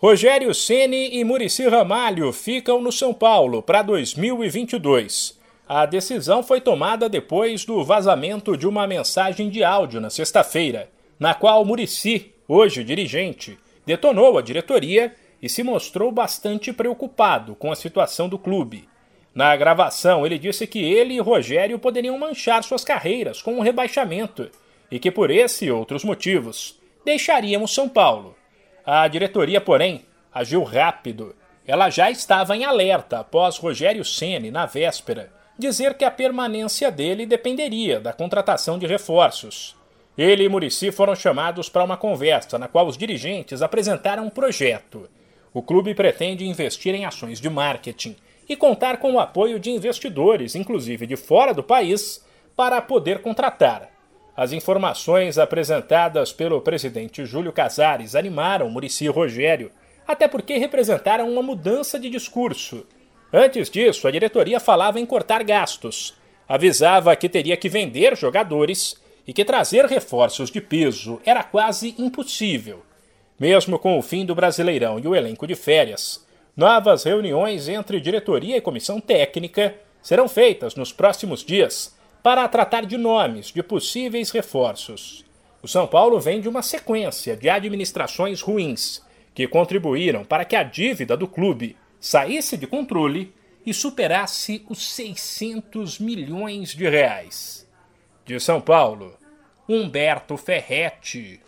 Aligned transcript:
Rogério 0.00 0.54
Ceni 0.54 1.18
e 1.18 1.24
Murici 1.24 1.66
Ramalho 1.66 2.32
ficam 2.32 2.80
no 2.80 2.92
São 2.92 3.12
Paulo 3.12 3.60
para 3.60 3.82
2022. 3.82 5.36
A 5.68 5.86
decisão 5.86 6.40
foi 6.40 6.60
tomada 6.60 7.08
depois 7.08 7.64
do 7.64 7.84
vazamento 7.84 8.56
de 8.56 8.64
uma 8.64 8.86
mensagem 8.86 9.50
de 9.50 9.64
áudio 9.64 10.00
na 10.00 10.08
sexta-feira, 10.08 10.88
na 11.18 11.34
qual 11.34 11.64
Murici, 11.64 12.30
hoje 12.46 12.84
dirigente, 12.84 13.58
detonou 13.84 14.38
a 14.38 14.42
diretoria 14.42 15.12
e 15.42 15.48
se 15.48 15.64
mostrou 15.64 16.12
bastante 16.12 16.72
preocupado 16.72 17.56
com 17.56 17.72
a 17.72 17.76
situação 17.76 18.28
do 18.28 18.38
clube. 18.38 18.88
Na 19.34 19.56
gravação, 19.56 20.24
ele 20.24 20.38
disse 20.38 20.64
que 20.64 20.78
ele 20.78 21.14
e 21.14 21.20
Rogério 21.20 21.76
poderiam 21.76 22.16
manchar 22.16 22.62
suas 22.62 22.84
carreiras 22.84 23.42
com 23.42 23.54
um 23.54 23.62
rebaixamento 23.62 24.48
e 24.92 25.00
que 25.00 25.10
por 25.10 25.28
esse 25.28 25.64
e 25.64 25.72
outros 25.72 26.04
motivos 26.04 26.78
deixariam 27.04 27.66
São 27.66 27.88
Paulo. 27.88 28.37
A 28.90 29.06
diretoria, 29.06 29.60
porém, 29.60 30.06
agiu 30.32 30.62
rápido. 30.62 31.36
Ela 31.66 31.90
já 31.90 32.10
estava 32.10 32.56
em 32.56 32.64
alerta 32.64 33.18
após 33.18 33.58
Rogério 33.58 34.02
Ceni, 34.02 34.50
na 34.50 34.64
véspera, 34.64 35.30
dizer 35.58 35.92
que 35.92 36.06
a 36.06 36.10
permanência 36.10 36.90
dele 36.90 37.26
dependeria 37.26 38.00
da 38.00 38.14
contratação 38.14 38.78
de 38.78 38.86
reforços. 38.86 39.76
Ele 40.16 40.44
e 40.44 40.48
Murici 40.48 40.90
foram 40.90 41.14
chamados 41.14 41.68
para 41.68 41.84
uma 41.84 41.98
conversa 41.98 42.58
na 42.58 42.66
qual 42.66 42.86
os 42.86 42.96
dirigentes 42.96 43.60
apresentaram 43.60 44.24
um 44.24 44.30
projeto. 44.30 45.06
O 45.52 45.60
clube 45.60 45.94
pretende 45.94 46.48
investir 46.48 46.94
em 46.94 47.04
ações 47.04 47.42
de 47.42 47.50
marketing 47.50 48.16
e 48.48 48.56
contar 48.56 48.96
com 48.96 49.12
o 49.12 49.20
apoio 49.20 49.60
de 49.60 49.70
investidores, 49.70 50.54
inclusive 50.54 51.06
de 51.06 51.14
fora 51.14 51.52
do 51.52 51.62
país, 51.62 52.24
para 52.56 52.80
poder 52.80 53.20
contratar. 53.20 53.97
As 54.38 54.52
informações 54.52 55.36
apresentadas 55.36 56.32
pelo 56.32 56.60
presidente 56.60 57.26
Júlio 57.26 57.52
Casares 57.52 58.14
animaram 58.14 58.70
Murici 58.70 59.08
Rogério, 59.08 59.68
até 60.06 60.28
porque 60.28 60.56
representaram 60.56 61.28
uma 61.28 61.42
mudança 61.42 61.98
de 61.98 62.08
discurso. 62.08 62.86
Antes 63.32 63.68
disso, 63.68 64.06
a 64.06 64.12
diretoria 64.12 64.60
falava 64.60 65.00
em 65.00 65.04
cortar 65.04 65.42
gastos, 65.42 66.14
avisava 66.48 67.16
que 67.16 67.28
teria 67.28 67.56
que 67.56 67.68
vender 67.68 68.16
jogadores 68.16 68.94
e 69.26 69.32
que 69.32 69.44
trazer 69.44 69.86
reforços 69.86 70.52
de 70.52 70.60
peso 70.60 71.20
era 71.26 71.42
quase 71.42 71.96
impossível. 71.98 72.84
Mesmo 73.40 73.76
com 73.76 73.98
o 73.98 74.02
fim 74.02 74.24
do 74.24 74.36
Brasileirão 74.36 75.00
e 75.00 75.08
o 75.08 75.16
elenco 75.16 75.48
de 75.48 75.56
férias, 75.56 76.24
novas 76.56 77.02
reuniões 77.02 77.68
entre 77.68 78.00
diretoria 78.00 78.56
e 78.56 78.60
comissão 78.60 79.00
técnica 79.00 79.74
serão 80.00 80.28
feitas 80.28 80.76
nos 80.76 80.92
próximos 80.92 81.42
dias 81.44 81.97
para 82.22 82.46
tratar 82.48 82.84
de 82.84 82.96
nomes 82.96 83.46
de 83.46 83.62
possíveis 83.62 84.30
reforços. 84.30 85.24
O 85.62 85.68
São 85.68 85.86
Paulo 85.86 86.20
vem 86.20 86.40
de 86.40 86.48
uma 86.48 86.62
sequência 86.62 87.36
de 87.36 87.48
administrações 87.48 88.40
ruins 88.40 89.02
que 89.34 89.46
contribuíram 89.46 90.24
para 90.24 90.44
que 90.44 90.56
a 90.56 90.62
dívida 90.62 91.16
do 91.16 91.26
clube 91.26 91.76
saísse 92.00 92.56
de 92.56 92.66
controle 92.66 93.32
e 93.64 93.74
superasse 93.74 94.64
os 94.68 94.86
600 94.92 95.98
milhões 95.98 96.74
de 96.74 96.88
reais. 96.88 97.68
De 98.24 98.38
São 98.40 98.60
Paulo, 98.60 99.16
Humberto 99.68 100.36
Ferretti. 100.36 101.40